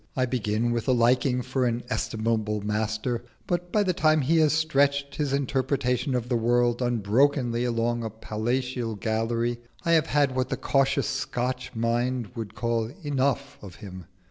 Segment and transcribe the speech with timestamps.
[0.15, 4.51] I begin with a liking for an estimable master, but by the time he has
[4.51, 10.49] stretched his interpretation of the world unbrokenly along a palatial gallery, I have had what
[10.49, 14.05] the cautious Scotch mind would call "enough" of him.